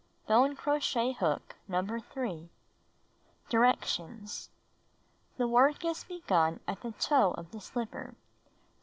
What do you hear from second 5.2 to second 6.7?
The work is be gun